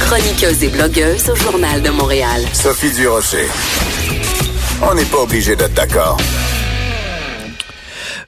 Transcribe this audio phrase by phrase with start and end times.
[0.00, 2.42] Chroniqueuse et blogueuse au Journal de Montréal.
[2.54, 3.46] Sophie Durocher.
[4.80, 6.16] On n'est pas obligé d'être d'accord.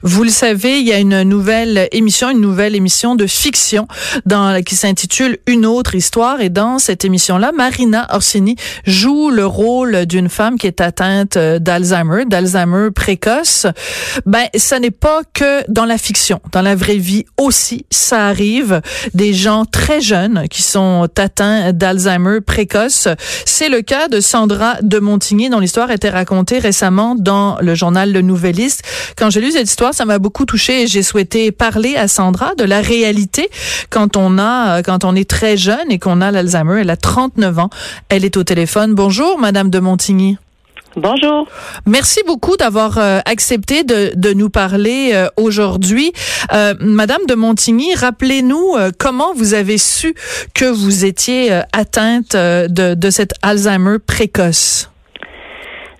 [0.01, 3.87] Vous le savez, il y a une nouvelle émission, une nouvelle émission de fiction
[4.25, 6.41] dans, qui s'intitule Une autre histoire.
[6.41, 11.59] Et dans cette émission-là, Marina Orsini joue le rôle d'une femme qui est atteinte euh,
[11.59, 13.67] d'Alzheimer, d'Alzheimer précoce.
[14.25, 16.41] Ben, ça n'est pas que dans la fiction.
[16.51, 18.81] Dans la vraie vie aussi, ça arrive.
[19.13, 23.07] Des gens très jeunes qui sont atteints d'Alzheimer précoce.
[23.45, 27.75] C'est le cas de Sandra de Montigny, dont l'histoire a été racontée récemment dans le
[27.75, 28.83] journal Le Nouvelliste.
[29.17, 32.55] Quand j'ai lu cette histoire, ça m'a beaucoup touché et j'ai souhaité parler à Sandra
[32.55, 33.49] de la réalité
[33.89, 36.81] quand on a, quand on est très jeune et qu'on a l'Alzheimer.
[36.81, 37.69] Elle a 39 ans.
[38.09, 38.93] Elle est au téléphone.
[38.93, 40.37] Bonjour, Madame de Montigny.
[40.95, 41.47] Bonjour.
[41.85, 46.13] Merci beaucoup d'avoir euh, accepté de, de, nous parler euh, aujourd'hui.
[46.53, 50.15] Euh, Madame de Montigny, rappelez-nous comment vous avez su
[50.53, 54.89] que vous étiez atteinte de, de cet Alzheimer précoce?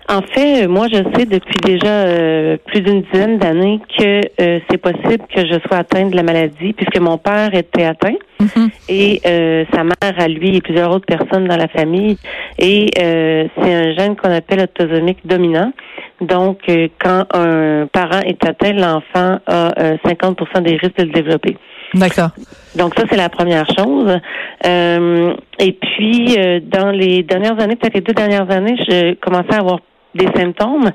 [0.08, 4.78] En fait, moi, je sais depuis déjà euh, plus d'une dizaine d'années que euh, c'est
[4.78, 8.68] possible que je sois atteinte de la maladie, puisque mon père était atteint mhm.
[8.88, 12.18] et euh, sa mère à lui et plusieurs autres personnes dans la famille.
[12.58, 15.72] Et c'est un gène qu'on appelle autosomique dominant.
[16.20, 16.60] Donc,
[17.00, 21.56] quand un parent est atteint, l'enfant a 50% des risques de le développer.
[21.94, 22.30] D'accord.
[22.76, 24.18] Donc ça, c'est la première chose.
[24.64, 29.80] et puis, dans les dernières années, peut-être les deux dernières années, je commençais à avoir
[30.16, 30.90] des symptômes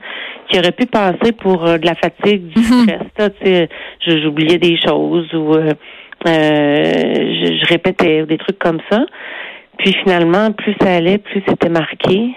[0.50, 2.88] qui auraient pu passer pour euh, de la fatigue, du mhm.
[3.12, 3.68] stress.
[4.06, 5.74] J'oubliais des choses ou euh,
[6.28, 6.94] euh,
[7.58, 9.06] je, répétais des trucs comme ça.
[9.78, 12.36] Puis finalement, plus ça allait, plus c'était marqué.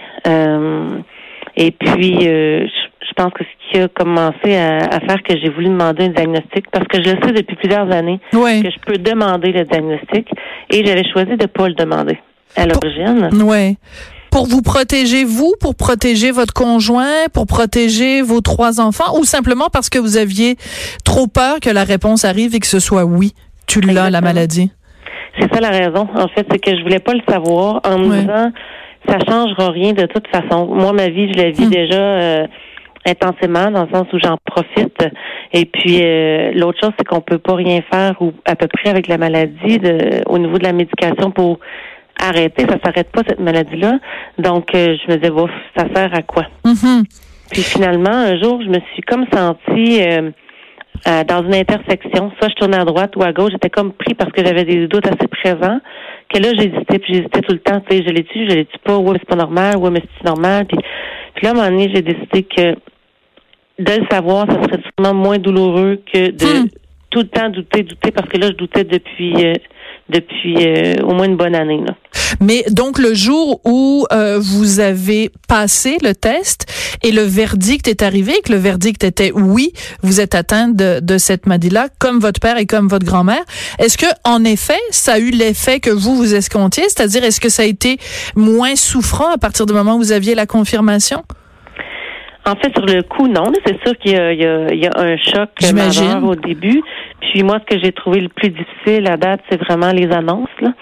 [1.57, 6.05] et puis, je, pense que ce qui a commencé à, faire que j'ai voulu demander
[6.05, 9.65] un diagnostic, parce que je le sais depuis plusieurs années que je peux demander le
[9.65, 10.31] diagnostic,
[10.71, 12.19] et j'avais choisi de ne pas le demander
[12.57, 13.29] à l'origine.
[13.45, 13.77] Oui
[14.35, 19.69] pour vous protéger vous, pour protéger votre conjoint, pour protéger vos trois enfants, ou simplement
[19.73, 20.57] parce que vous aviez
[21.05, 23.33] trop peur que la réponse arrive et que ce soit oui,
[23.69, 24.73] tu l'as la maladie?
[25.39, 26.09] C'est ça la raison.
[26.17, 28.51] En fait, c'est que je voulais pas le savoir en me disant
[29.09, 30.67] ça changera rien de toute façon.
[30.67, 31.71] Moi, ma vie, je la vis hmm.
[31.71, 32.47] déjà euh,
[33.07, 34.99] intensément dans le sens où j'en profite.
[35.53, 38.91] Et puis euh, l'autre chose, c'est qu'on peut pas rien faire ou à peu près
[38.91, 41.61] avec la maladie de, au niveau de la médication pour
[42.21, 43.99] arrêter, ça s'arrête pas cette maladie-là.
[44.39, 46.47] Donc, euh, je me disais, bon, ça sert à quoi?
[46.65, 47.05] Mm-hmm.
[47.51, 50.31] Puis finalement, un jour, je me suis comme sentie euh,
[51.07, 52.33] euh, dans une intersection.
[52.39, 53.53] Soit je tournais à droite ou à gauche.
[53.53, 55.79] J'étais comme pris parce que j'avais des doutes assez présents.
[56.33, 57.81] Que là, j'hésitais, puis j'hésitais tout le temps.
[57.89, 58.97] Tu sais, je l'ai-tu, je l'ai-tu pas?
[58.97, 59.77] Ouais, c'est pas normal.
[59.77, 60.67] Ouais, mais c'est normal?
[60.67, 60.79] Puis,
[61.35, 62.75] puis là, à un moment donné, j'ai décidé que
[63.79, 66.69] de le savoir, ça serait sûrement moins douloureux que de hmm.
[67.11, 69.35] tout le temps douter, douter, parce que là, je doutais depuis
[70.09, 71.81] depuis euh, au moins une bonne année.
[71.85, 71.95] Là.
[72.41, 76.67] Mais donc le jour où euh, vous avez passé le test
[77.03, 79.73] et le verdict est arrivé, que le verdict était oui,
[80.03, 83.45] vous êtes atteinte de, de cette maladie-là, comme votre père et comme votre grand-mère.
[83.79, 87.49] Est-ce que en effet, ça a eu l'effet que vous vous escomptiez, c'est-à-dire est-ce que
[87.49, 87.99] ça a été
[88.35, 91.23] moins souffrant à partir du moment où vous aviez la confirmation?
[92.47, 93.45] En fait, sur le coup, non.
[93.65, 96.83] C'est sûr qu'il y, y, a un choc majeur au début.
[97.21, 100.49] Puis moi, ce que j'ai trouvé le plus difficile à date, c'est vraiment les annonces.
[100.61, 100.73] Là.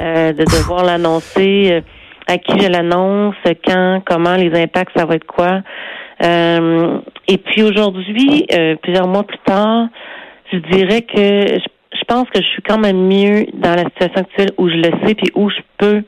[0.00, 1.80] Euh, de devoir l'annoncer, euh,
[2.26, 3.34] à qui je l'annonce,
[3.66, 5.60] quand, comment, les impacts, ça va être quoi.
[6.22, 6.98] Euh,
[7.28, 8.46] et puis aujourd'hui,
[8.82, 9.88] plusieurs mois plus tard,
[10.52, 14.20] je dirais que je, je, pense que je suis quand même mieux dans la situation
[14.20, 16.02] actuelle où je le sais, puis où je peux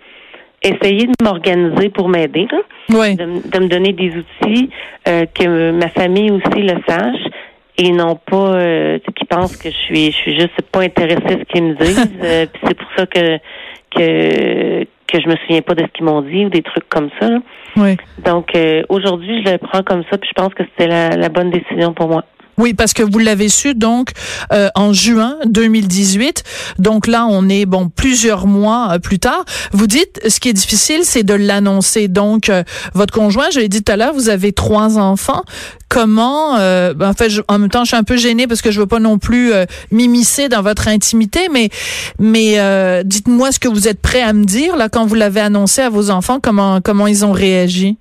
[0.63, 2.47] essayer de m'organiser pour m'aider,
[2.91, 3.17] oui.
[3.17, 4.71] de, de, me donner des outils,
[5.05, 7.33] que ma famille aussi le sache
[7.79, 11.39] et non pas euh, qui pensent que je suis je suis juste pas intéressée à
[11.39, 12.13] ce qu'ils me disent.
[12.23, 13.39] euh, c'est pour ça que
[13.95, 17.11] que que je me souviens pas de ce qu'ils m'ont dit ou des trucs comme
[17.21, 17.29] ça.
[17.77, 17.97] Oui.
[18.25, 21.29] Donc euh, aujourd'hui, je le prends comme ça, puis je pense que c'était la, la
[21.29, 22.25] bonne décision pour moi.
[22.59, 24.11] Oui, parce que vous l'avez su donc
[24.53, 26.45] euh, en juin 2018.
[26.79, 29.45] Donc là, on est bon plusieurs mois euh, plus tard.
[29.73, 32.09] Vous dites, ce qui est difficile, c'est de l'annoncer.
[32.09, 32.63] Donc, euh,
[32.95, 35.43] votre conjoint, je l'ai dit tout à l'heure, vous avez trois enfants.
[35.89, 38.81] Comment ben, En fait, en même temps, je suis un peu gênée parce que je
[38.81, 39.53] veux pas non plus
[39.91, 41.69] m'immiscer dans votre intimité, mais
[42.19, 45.83] mais dites-moi ce que vous êtes prêt à me dire là quand vous l'avez annoncé
[45.83, 46.39] à vos enfants.
[46.43, 47.99] Comment comment ils ont réagi?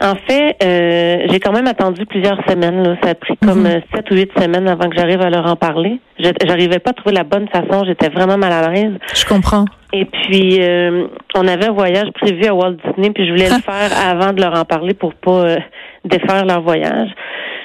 [0.00, 2.82] En fait, euh, j'ai quand même attendu plusieurs semaines.
[2.82, 2.96] Là.
[3.02, 3.66] Ça a pris comme mhm.
[3.66, 6.00] euh, sept ou huit semaines avant que j'arrive à leur en parler.
[6.18, 7.84] J'arrivais pas à trouver la bonne façon.
[7.86, 8.92] J'étais vraiment mal à l'aise.
[9.14, 9.64] Je comprends.
[9.92, 13.62] Et puis, euh, on avait un voyage prévu à Walt Disney, puis je voulais le
[13.62, 15.56] faire avant de leur en parler pour pas
[16.04, 17.08] défaire leur voyage.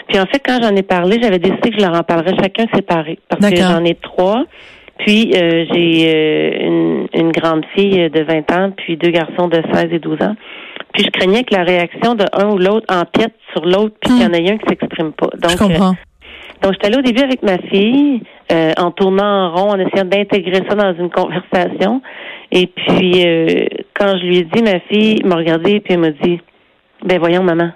[0.07, 2.65] Puis en fait, quand j'en ai parlé, j'avais décidé que je leur en parlerais chacun
[2.73, 4.43] séparé, parce que j'en ai trois.
[4.99, 9.61] Puis euh, j'ai euh, une, une grande fille de 20 ans, puis deux garçons de
[9.73, 10.35] 16 et 12 ans.
[10.93, 14.21] Puis je craignais que la réaction de un ou l'autre empiète sur l'autre, puis qu'il
[14.21, 15.29] y en ait un qui s'exprime pas.
[15.38, 15.95] Donc, Je comprends.
[16.61, 18.21] donc, j'étais allée au début avec ma fille,
[18.51, 22.01] euh, en tournant en rond, en essayant d'intégrer ça dans une conversation.
[22.51, 26.11] Et puis, euh, quand je lui ai dit, ma fille m'a regardé puis elle m'a
[26.11, 26.39] dit,
[27.03, 27.71] ben voyons, maman,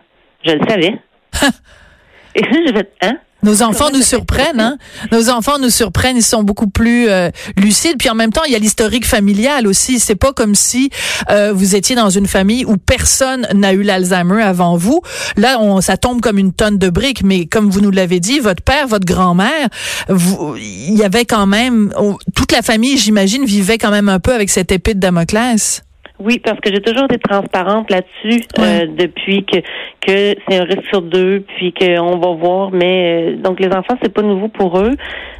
[0.45, 0.95] je le savais.
[2.35, 3.17] Et là, je vais, hein?
[3.45, 4.77] Nos enfants nous surprennent, hein?
[5.12, 7.97] Nos enfants nous surprennent, ils sont beaucoup plus euh, lucides.
[8.00, 10.00] Puis en même temps, il y a l'historique familial aussi.
[10.00, 10.89] C'est pas comme si
[11.30, 15.01] euh, vous étiez dans une famille où personne n'a eu l'Alzheimer avant vous.
[15.38, 17.24] Là, on, ça tombe comme une tonne de briques.
[17.24, 19.69] Mais comme vous nous l'avez dit, votre père, votre grand-mère,
[20.09, 24.33] il y avait quand même on- toute la famille, j'imagine, vivait quand même un peu
[24.33, 25.83] avec cette épée de Damoclès.
[26.19, 29.57] Oui, parce que j'ai toujours été transparente là-dessus euh, depuis que
[30.01, 32.71] que c'est un risque sur deux, puis qu'on va voir.
[32.71, 34.95] Mais euh, donc les enfants, c'est pas nouveau pour eux.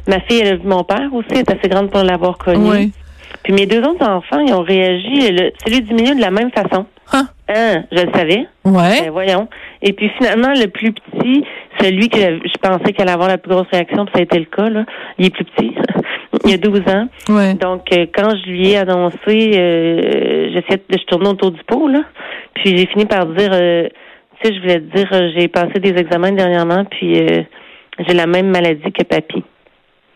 [0.06, 2.70] Ma fille, elle a vu mon père aussi, elle est assez grande pour l'avoir connu.
[2.70, 2.92] Oui.
[3.42, 6.50] Puis mes deux autres enfants, ils ont réagi, le, celui du milieu de la même
[6.50, 6.86] façon.
[7.12, 7.28] Hein?
[7.48, 8.46] Hein, je le savais.
[8.64, 9.02] Ouais.
[9.02, 9.48] Ben, voyons.
[9.82, 11.44] Et puis finalement, le plus petit,
[11.80, 14.38] celui que je pensais qu'elle allait avoir la plus grosse réaction, puis ça a été
[14.38, 14.84] le cas, là.
[15.18, 15.72] Il est plus petit.
[16.44, 17.08] il a 12 ans.
[17.28, 17.54] Ouais.
[17.54, 21.88] Donc, euh, quand je lui ai annoncé, euh, j'essayais de, je tournais autour du pot,
[21.88, 22.02] là.
[22.54, 23.88] Puis j'ai fini par dire, euh,
[24.40, 27.42] tu sais, je voulais te dire, euh, j'ai passé des examens dernièrement, puis euh,
[28.06, 29.42] j'ai la même maladie que papy.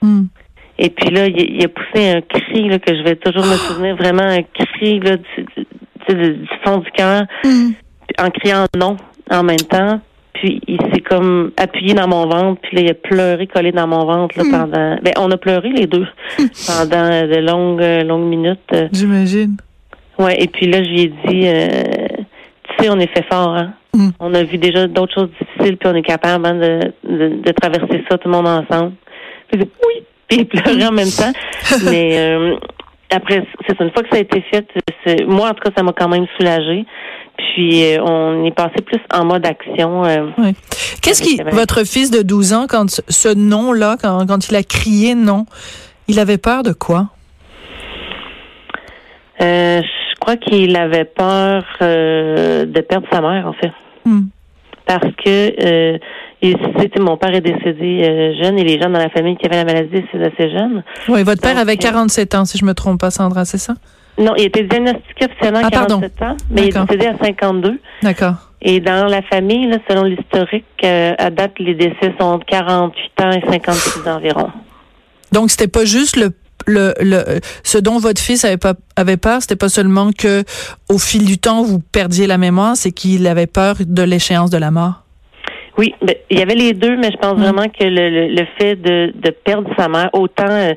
[0.03, 0.25] Hmm.
[0.79, 3.57] Et puis là, il, il a poussé un cri là, que je vais toujours me
[3.69, 5.47] souvenir, vraiment un cri là, du,
[6.15, 7.71] du, du- fond du cœur, Hmm.
[8.19, 8.97] en criant non
[9.31, 10.01] en même temps.
[10.33, 13.87] Puis il s'est comme appuyé dans mon ventre, puis là, il a pleuré collé dans
[13.87, 14.97] mon ventre là, pendant.
[15.03, 16.07] Ben, on a pleuré les deux
[16.67, 18.59] pendant de longues, longues minutes.
[18.73, 18.89] euh.
[18.93, 19.57] J'imagine.
[20.23, 22.07] Ouais, et puis là, je lui ai dit, euh,
[22.77, 23.73] tu sais, on est fait fort, hein.
[23.95, 24.11] Mm.
[24.21, 27.53] On a vu déjà d'autres choses difficiles, puis on est capable hein, de, de, de
[27.53, 28.93] traverser ça tout le monde ensemble.
[29.51, 31.33] Puis oui, puis il pleurait en même temps.
[31.91, 32.55] Mais euh,
[33.11, 34.67] après, c'est une fois que ça a été fait,
[35.27, 36.85] moi, en tout cas, ça m'a quand même soulagée.
[37.37, 40.05] Puis euh, on est passé plus en mode action.
[40.05, 40.53] euh, Ouais.
[41.03, 45.15] Qu'est-ce qui, votre fils de 12 ans, quand ce- nom-là, quand, quand il a crié
[45.17, 45.47] non,
[46.07, 47.07] il avait peur de quoi?
[49.41, 49.81] euh,
[50.37, 53.73] crois qu'il avait peur euh, de perdre sa mère, en fait.
[54.05, 54.29] Hmm.
[54.87, 55.99] parce que euh,
[56.99, 59.65] mon père est décédé euh, jeune et les gens dans la famille qui avaient la
[59.65, 60.83] maladie décédent assez jeunes.
[61.09, 63.59] Oui, votre père Donc, avait euh, 47 ans, si je me trompe pas, Sandra, c'est
[63.59, 63.75] ça?
[64.19, 66.01] Non, il était diagnostiqué officiellement à Ah, pardon.
[66.01, 67.79] 47 ans, mais il est décédé à 52.
[68.03, 68.35] D'accord.
[68.63, 73.23] Et dans la famille, là, selon l'historique, euh, à date, les décès sont entre 48
[73.23, 74.51] ans et 56 ans environ.
[75.33, 76.31] Donc, c'était pas juste le,
[76.67, 80.43] le, le, ce dont votre fils avait pas, avait peur, c'était pas seulement que,
[80.89, 84.59] au fil du temps, vous perdiez la mémoire, c'est qu'il avait peur de l'échéance de
[84.59, 85.03] la mort?
[85.79, 87.43] Oui, ben, il y avait les deux, mais je pense Mm.
[87.43, 90.73] vraiment que le, le, le fait de, de perdre sa mère, autant euh,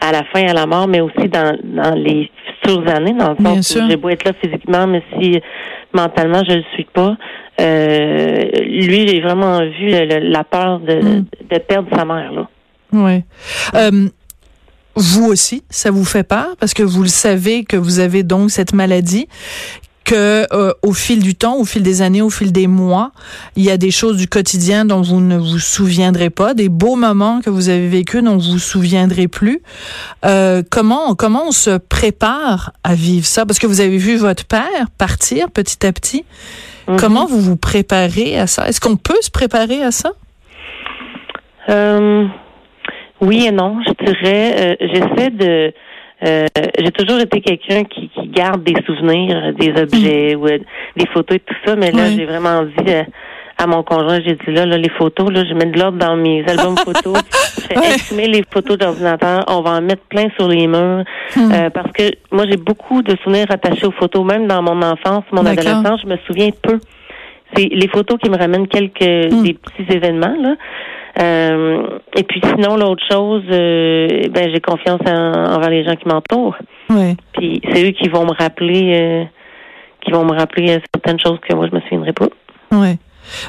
[0.00, 2.30] à la fin, à la mort, mais aussi dans, dans les
[2.62, 5.40] futures années, dans le sens où j'ai beau être là physiquement, mais si
[5.92, 7.16] mentalement je le suis pas,
[7.60, 11.24] euh, lui, j'ai vraiment vu le- la peur de, Mm.
[11.50, 12.32] de perdre sa mère.
[12.32, 12.48] Là.
[12.92, 13.22] Oui.
[13.74, 14.08] Euh,
[14.98, 18.50] vous aussi, ça vous fait peur parce que vous le savez que vous avez donc
[18.50, 19.28] cette maladie
[20.08, 23.12] que euh, au fil du temps, au fil des années, au fil des mois,
[23.56, 26.96] il y a des choses du quotidien dont vous ne vous souviendrez pas, des beaux
[26.96, 29.60] moments que vous avez vécus dont vous vous souviendrez plus.
[30.24, 33.44] Euh, comment comment on se prépare à vivre ça?
[33.44, 36.24] Parce que vous avez vu votre père partir petit à petit.
[36.88, 36.96] Mhm.
[36.98, 38.66] Comment vous vous préparez à ça?
[38.66, 40.12] Est-ce qu'on peut se préparer à ça?
[41.68, 42.26] Euh,
[43.20, 44.54] oui et non, je dirais.
[44.58, 45.72] Euh, J'essaie de.
[46.26, 46.46] euh,
[46.78, 50.58] j'ai toujours été quelqu'un qui, qui garde des souvenirs, des objets ou euh,
[50.96, 52.16] des photos et tout ça, mais là, Oui.
[52.16, 53.02] j'ai vraiment dit euh,
[53.60, 56.16] à mon conjoint, j'ai dit là, là, les photos, là, je mets de l'ordre dans
[56.16, 57.18] mes albums photos.
[57.56, 57.94] je fais Ouais.
[57.94, 59.44] imprimer les photos d'ordinateur.
[59.48, 61.02] On va en mettre plein sur les murs.
[61.36, 61.50] Hmm.
[61.52, 65.24] Euh, parce que moi, j'ai beaucoup de souvenirs attachés aux photos, même dans mon enfance,
[65.32, 66.78] mon adolescence, je me souviens peu.
[67.54, 69.42] C'est les photos qui me ramènent quelques Hmm.
[69.42, 70.54] des petits événements là.
[71.20, 76.08] Euh, et puis sinon l'autre chose, euh, ben j'ai confiance en- envers les gens qui
[76.08, 76.56] m'entourent.
[76.90, 77.16] Oui.
[77.34, 79.24] Puis c'est eux qui vont me rappeler, euh,
[80.00, 82.26] qui vont me rappeler euh, certaines choses que moi je me souviendrai pas.
[82.72, 82.96] Ouais.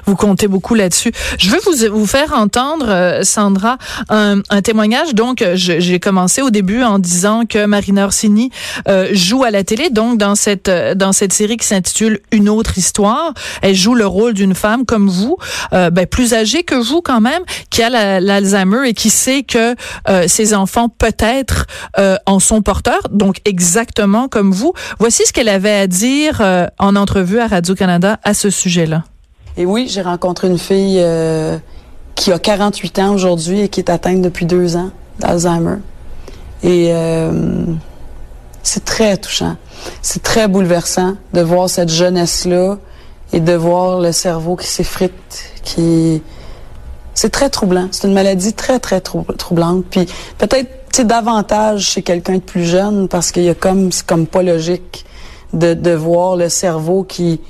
[0.05, 1.11] Vous comptez beaucoup là-dessus.
[1.37, 3.77] Je veux vous, vous faire entendre, euh, Sandra,
[4.09, 5.13] un, un témoignage.
[5.13, 8.51] Donc, euh, j'ai commencé au début en disant que Marina Orsini
[8.87, 12.49] euh, joue à la télé, donc dans cette euh, dans cette série qui s'intitule Une
[12.49, 13.33] autre histoire.
[13.61, 15.37] Elle joue le rôle d'une femme comme vous,
[15.73, 19.43] euh, ben, plus âgée que vous quand même, qui a la- l'Alzheimer et qui sait
[19.43, 19.75] que
[20.27, 21.65] ses enfants peut-être
[22.25, 24.73] en sont porteurs, donc exactement comme vous.
[24.99, 26.41] Voici ce qu'elle avait à dire
[26.79, 29.03] en entrevue à Radio-Canada à ce sujet-là.
[29.59, 31.57] Et oui, j'ai rencontré une fille euh,
[32.15, 34.89] qui a 48 ans aujourd'hui et qui est atteinte depuis deux ans
[35.19, 35.79] d'Alzheimer.
[36.63, 37.65] Et euh,
[38.63, 39.57] c'est très touchant.
[40.01, 42.77] C'est très bouleversant de voir cette jeunesse-là
[43.33, 46.23] et de voir le cerveau qui s'effrite, qui...
[47.13, 47.89] C'est très troublant.
[47.91, 49.83] C'est une maladie très, très troublante.
[49.89, 54.05] Puis peut-être, tu davantage chez quelqu'un de plus jeune parce qu'il y a comme, c'est
[54.05, 55.05] comme pas logique
[55.51, 57.41] de, de voir le cerveau qui,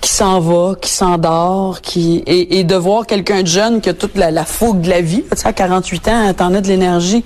[0.00, 3.94] qui s'en va, qui s'endort, qui et, et, de voir quelqu'un de jeune qui a
[3.94, 5.24] toute la, la fougue de la vie.
[5.30, 7.24] Tu sais, à 48 ans, t'en as de l'énergie.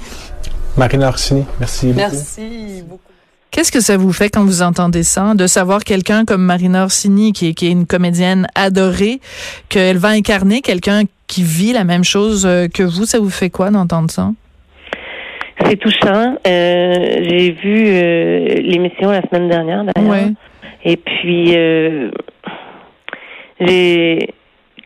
[0.76, 1.98] Marina Orsini, merci beaucoup.
[1.98, 3.00] Merci beaucoup.
[3.52, 7.32] Qu'est-ce que ça vous fait quand vous entendez ça, de savoir quelqu'un comme Marina Orsini,
[7.32, 9.20] qui est, qui est une comédienne adorée,
[9.68, 13.50] qu'elle va incarner quelqu'un qui vit la même chose euh, que vous, ça vous fait
[13.50, 14.32] quoi d'entendre ça?
[15.64, 16.36] C'est touchant.
[16.46, 20.10] Euh, j'ai vu euh, l'émission la semaine dernière, d'ailleurs.
[20.10, 20.32] Ouais.
[20.84, 22.10] Et puis, euh,
[23.66, 24.34] j'ai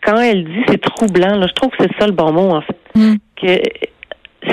[0.04, 2.60] quand elle dit c'est troublant, là, je trouve que c'est ça le bon mot, en
[2.62, 2.76] fait.
[2.94, 3.14] Mm.
[3.40, 3.62] Que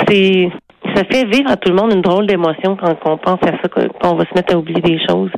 [0.08, 0.50] c'est
[0.96, 3.70] ça fait vivre à tout le monde une drôle d'émotion quand on pense à ça,
[3.70, 5.32] qu'on va se mettre à oublier des choses.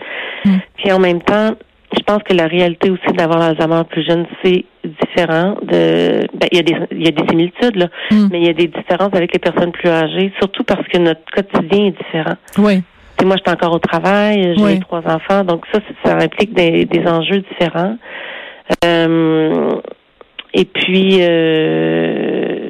[0.45, 0.55] Mm.
[0.77, 1.51] Puis en même temps,
[1.97, 6.57] je pense que la réalité aussi d'avoir l'Alzheimer plus jeune, c'est différent de ben, il
[6.57, 8.27] y a des il y a des similitudes là, Mm.
[8.31, 11.21] mais il y a des différences avec les personnes plus âgées, surtout parce que notre
[11.33, 12.35] quotidien est différent.
[12.57, 12.83] Oui.
[13.15, 14.79] T'sais, moi, j'étais encore au travail, j'ai Oui.
[14.79, 17.97] trois enfants, donc ça, ça implique des, des enjeux différents.
[18.83, 19.71] Euh,
[20.53, 22.69] et puis, euh,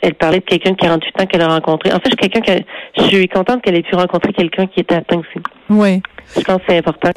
[0.00, 1.92] elle parlait de quelqu'un de 48 ans qu'elle a rencontré.
[1.92, 2.62] En fait, je suis quelqu'un que
[2.98, 5.42] je suis contente qu'elle ait pu rencontrer quelqu'un qui était atteint aussi.
[5.70, 6.02] Oui.
[6.36, 7.10] Je pense que c'est important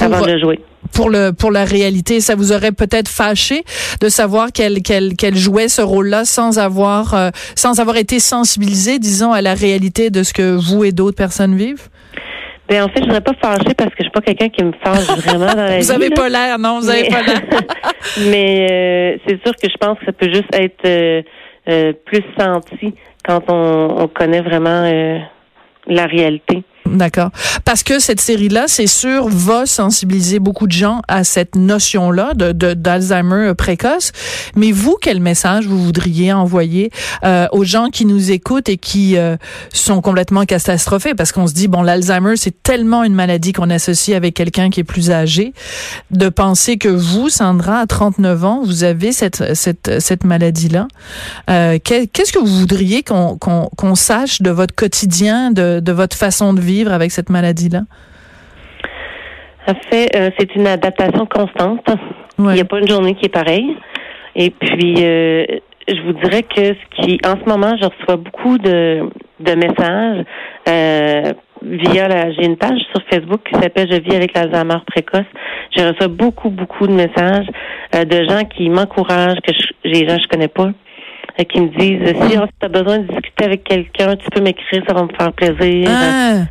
[0.00, 0.60] avant de le jouer.
[0.92, 3.64] Pour le pour la réalité, ça vous aurait peut-être fâché
[4.00, 8.98] de savoir qu'elle qu'elle qu'elle jouait ce rôle-là sans avoir euh, sans avoir été sensibilisée,
[8.98, 11.88] disons, à la réalité de ce que vous et d'autres personnes vivent?
[12.68, 14.62] Ben en fait, je ne serais pas fâchée parce que je suis pas quelqu'un qui
[14.62, 15.82] me fâche vraiment dans la vie.
[15.84, 16.16] Vous avez là.
[16.16, 17.40] pas l'air, non, vous avez Mais- pas l'air.
[18.30, 21.22] Mais euh, c'est sûr que je pense que ça peut juste être euh,
[21.68, 22.94] euh, plus senti
[23.26, 25.18] quand on, on connaît vraiment euh,
[25.86, 26.62] la réalité.
[26.96, 27.30] D'accord.
[27.64, 32.52] Parce que cette série-là, c'est sûr, va sensibiliser beaucoup de gens à cette notion-là de
[32.74, 34.12] d'Alzheimer précoce.
[34.56, 36.90] Mais vous, quel message vous voudriez envoyer
[37.24, 39.36] euh, aux gens qui nous écoutent et qui euh,
[39.72, 41.14] sont complètement catastrophés?
[41.14, 44.80] Parce qu'on se dit, bon, l'Alzheimer, c'est tellement une maladie qu'on associe avec quelqu'un qui
[44.80, 45.52] est plus âgé.
[46.10, 50.86] De penser que vous, Sandra, à 39 ans, vous avez cette cette cette maladie-là.
[51.50, 55.92] Euh, que- Qu'est-ce que vous voudriez qu'on qu'on qu'on sache de votre quotidien, de, de
[55.92, 56.77] votre façon de vivre?
[56.86, 57.80] Avec cette maladie-là?
[59.66, 61.86] En fait, euh, c'est une adaptation constante.
[62.38, 63.76] Il n'y a pas une journée qui est pareille.
[64.36, 65.44] Et puis, euh,
[65.88, 69.08] je vous dirais que ce qui, en ce moment, je reçois beaucoup de,
[69.40, 70.24] de messages
[70.68, 71.32] euh,
[71.62, 72.32] via la.
[72.32, 75.26] J'ai une page sur Facebook qui s'appelle Je vis avec l'Alzheimer précoce.
[75.76, 77.46] Je reçois beaucoup, beaucoup de messages
[77.94, 80.70] euh, de gens qui m'encouragent, que je, des gens que je connais pas,
[81.40, 84.82] euh, qui me disent si tu as besoin de discuter avec quelqu'un, tu peux m'écrire,
[84.86, 85.88] ça va me faire plaisir.
[85.90, 86.44] Ah.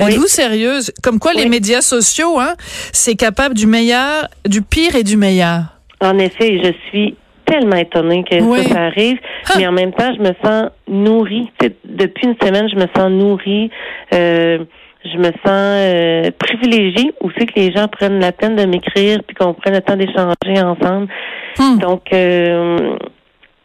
[0.00, 0.12] Oui.
[0.12, 0.92] Êtes-vous sérieuse?
[1.02, 2.54] Comme quoi les médias sociaux, hein,
[2.92, 5.62] c'est capable du meilleur, du pire et du meilleur.
[6.00, 8.62] En effet, je suis tellement étonnée que Oui.
[8.64, 9.54] ça, ça arrive, Ah.
[9.58, 11.50] mais en même temps, je me sens nourrie.
[11.84, 13.70] Depuis une semaine, je me sens nourrie.
[14.14, 14.58] Euh,
[15.04, 19.34] je me sens euh, privilégiée aussi que les gens prennent la peine de m'écrire puis
[19.34, 21.08] qu'on prenne le temps d'échanger ensemble?
[21.58, 21.78] Hmm.
[21.78, 22.96] Donc, euh,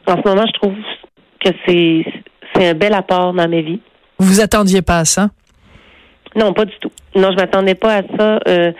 [0.08, 0.75] en ce moment, je trouve
[1.44, 2.06] que c'est
[2.56, 3.82] c'est un bel apport dans ma vie.
[4.18, 5.30] Vous attendiez pas à ça?
[6.36, 6.92] Non, pas du tout.
[7.15, 8.39] Non, je m'attendais pas à ça.
[8.48, 8.72] Euh,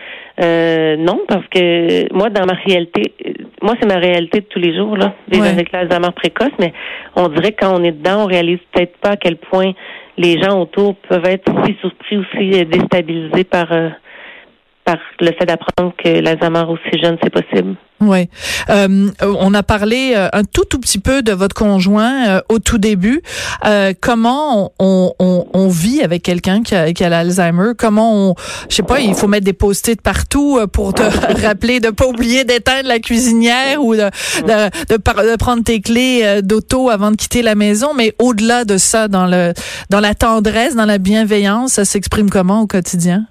[0.42, 3.32] euh, non, parce que moi, dans ma réalité, euh,
[3.62, 5.50] moi, c'est ma réalité de tous les jours, là, vivre Ouais.
[5.50, 6.72] avec l'Alzheimer précoce, mais
[7.16, 9.72] on dirait que quand on est dedans, on réalise peut-être pas à quel point
[10.18, 13.88] les gens autour peuvent être si surpris, aussi euh, déstabilisés par euh,
[14.86, 17.74] par le fait d'apprendre que l'Alzheimer aussi jeune, c'est possible.
[18.00, 18.28] Oui.
[18.70, 22.58] Euh, on a parlé euh, un tout tout petit peu de votre conjoint euh, au
[22.58, 23.22] tout début.
[23.64, 27.72] Euh, comment on, on, on vit avec quelqu'un qui a, qui a l'Alzheimer?
[27.76, 28.34] Comment on,
[28.68, 31.02] je sais pas, il faut mettre des post-it partout euh, pour te
[31.42, 34.10] rappeler de pas oublier d'éteindre la cuisinière ou de
[34.42, 37.88] de, de, de prendre tes clés euh, d'auto avant de quitter la maison.
[37.96, 39.52] Mais au-delà de ça, dans le
[39.90, 43.26] dans la tendresse, dans la bienveillance, ça s'exprime comment au quotidien?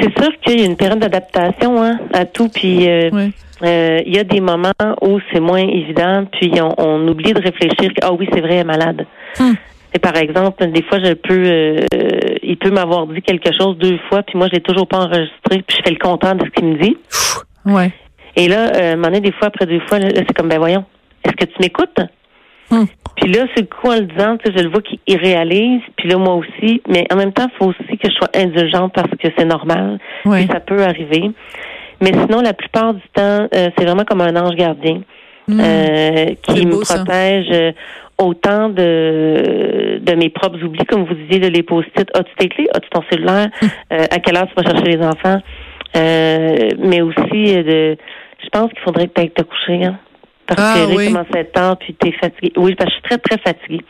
[0.00, 3.32] C'est sûr qu'il y a une période d'adaptation hein, à tout, puis euh, Oui.
[3.62, 7.40] euh, il y a des moments où c'est moins évident, puis on, on oublie de
[7.40, 9.06] réfléchir que ah oui c'est vrai elle est malade.
[9.38, 9.54] Hmm.
[9.94, 11.80] Et par exemple, des fois je peux, euh,
[12.42, 15.62] il peut m'avoir dit quelque chose deux fois, puis moi je l'ai toujours pas enregistré,
[15.66, 16.96] puis je fais le compteur de ce qu'il me dit.
[17.64, 17.90] Ouais.
[18.36, 20.84] Et là, euh, donné, des fois après deux fois, là, c'est comme ben voyons,
[21.24, 22.00] est-ce que tu m'écoutes?
[22.70, 22.84] Hmm.
[23.16, 25.16] Puis là, c'est le coup en le disant, tu sais, je le vois qu'il il
[25.16, 28.28] réalise, puis là moi aussi, mais en même temps, il faut aussi que je sois
[28.34, 29.98] indulgente parce que c'est normal.
[30.24, 31.30] Puis ça peut arriver.
[32.00, 35.02] Mais sinon, la plupart du temps, euh, c'est vraiment comme un ange gardien.
[35.48, 35.60] Hmm.
[35.60, 37.72] euh, qui me protège euh,
[38.18, 42.06] autant de, de mes propres oublis, comme vous disiez, de les post-it.
[42.14, 42.68] As-tu tes clés?
[42.74, 43.48] As-tu ton cellulaire?
[43.90, 45.40] Euh, à quelle heure tu vas chercher les enfants?
[45.96, 47.96] Euh, mais aussi de
[48.42, 49.98] je pense qu'il faudrait ailles te coucher, hein.
[50.48, 51.06] Parce Ah, que oui.
[51.06, 52.52] commence à être tard, puis t'es fatigué.
[52.56, 53.84] Oui, parce que je suis très, très fatiguée.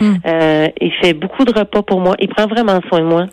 [0.00, 0.14] Hmm.
[0.26, 2.14] Euh, il fait beaucoup de repas pour moi.
[2.20, 3.26] Il prend vraiment soin de moi.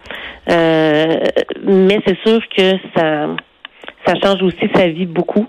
[0.50, 1.16] Euh,
[1.64, 3.28] mais c'est sûr que ça,
[4.06, 5.48] ça change aussi sa vie beaucoup.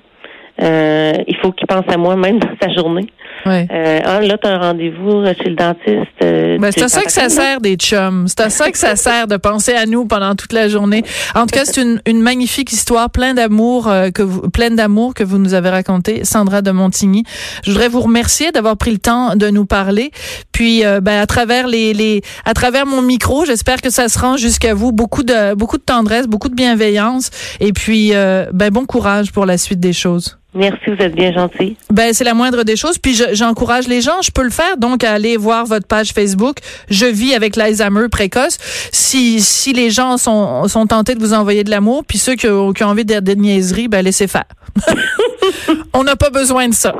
[0.60, 3.06] Euh, il faut qu'il pense à moi même dans sa journée.
[3.46, 3.66] Ouais.
[3.72, 6.06] Euh, ah, là, tu as un rendez-vous chez le dentiste.
[6.22, 8.26] euh, Ben, c'est à ça que ça sert des chums.
[8.28, 11.02] C'est à ça que ça sert de penser à nous pendant toute la journée.
[11.34, 15.14] En tout cas, c'est une, une magnifique histoire, plein d'amour euh, que vous, pleine d'amour
[15.14, 17.24] que vous nous avez raconté, Sandra de Montigny.
[17.64, 20.12] Je voudrais vous remercier d'avoir pris le temps de nous parler.
[20.52, 24.18] Puis, euh, ben, à travers les, les, à travers mon micro, j'espère que ça se
[24.20, 24.92] rend jusqu'à vous.
[24.92, 27.30] Beaucoup de, beaucoup de tendresse, beaucoup de bienveillance.
[27.58, 30.38] Et puis, euh, ben, bon courage pour la suite des choses.
[30.54, 31.76] Merci, vous êtes bien gentil.
[31.90, 32.98] Ben c'est la moindre des choses.
[32.98, 36.12] Puis je- j'encourage les gens, je peux le faire donc à aller voir votre page
[36.12, 36.58] Facebook.
[36.90, 38.58] Je vis avec l'Alzheimer précoce.
[38.92, 42.48] Si si les gens sont sont tentés de vous envoyer de l'amour, puis ceux qui,
[42.48, 44.44] ont- qui ont envie de des niaiseries, ben laissez faire.
[45.94, 46.94] On n'a pas besoin de ça.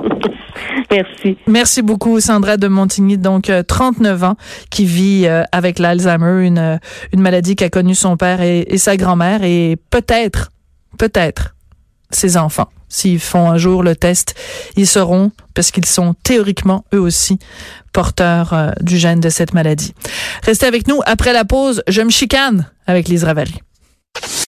[0.91, 1.37] Merci.
[1.47, 4.37] Merci beaucoup Sandra de Montigny, donc euh, 39 ans,
[4.71, 6.77] qui vit euh, avec l'Alzheimer, une euh,
[7.13, 10.51] une maladie qu'a connue son père et, et sa grand-mère et peut-être
[10.99, 11.55] peut-être
[12.15, 12.69] ses enfants.
[12.89, 14.35] S'ils font un jour le test,
[14.77, 17.39] ils seront, parce qu'ils sont théoriquement eux aussi
[17.93, 19.95] porteurs euh, du gène de cette maladie.
[20.43, 21.83] Restez avec nous après la pause.
[21.89, 23.61] Je me chicane avec Lise Ravary.